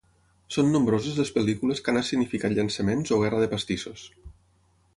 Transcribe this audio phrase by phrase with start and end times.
[0.53, 4.07] Són nombroses les pel·lícules que han escenificat llançaments o guerra de pastissos.